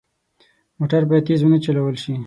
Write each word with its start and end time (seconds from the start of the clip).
موټر 0.79 1.01
باید 1.09 1.25
تېز 1.27 1.39
نه 1.45 1.49
وچلول 1.59 1.95
شي. 2.03 2.13